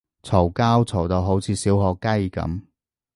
[0.23, 2.61] 嘈交嘈到好似小學雞噉